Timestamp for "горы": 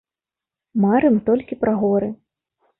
1.85-2.13